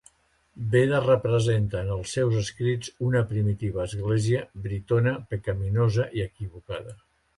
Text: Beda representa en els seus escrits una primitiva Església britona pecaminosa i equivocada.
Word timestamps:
Beda 0.75 1.01
representa 1.03 1.81
en 1.85 1.91
els 1.95 2.15
seus 2.17 2.39
escrits 2.39 2.89
una 3.09 3.23
primitiva 3.33 3.83
Església 3.91 4.43
britona 4.65 5.15
pecaminosa 5.35 6.09
i 6.21 6.25
equivocada. 6.29 6.99